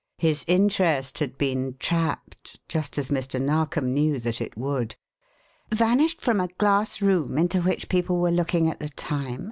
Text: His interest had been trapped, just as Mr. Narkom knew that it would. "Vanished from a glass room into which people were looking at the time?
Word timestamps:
His 0.17 0.43
interest 0.47 1.19
had 1.19 1.37
been 1.37 1.75
trapped, 1.77 2.59
just 2.67 2.97
as 2.97 3.11
Mr. 3.11 3.39
Narkom 3.39 3.93
knew 3.93 4.19
that 4.21 4.41
it 4.41 4.57
would. 4.57 4.95
"Vanished 5.71 6.21
from 6.21 6.39
a 6.39 6.47
glass 6.47 7.03
room 7.03 7.37
into 7.37 7.61
which 7.61 7.87
people 7.87 8.17
were 8.19 8.31
looking 8.31 8.67
at 8.67 8.79
the 8.79 8.89
time? 8.89 9.39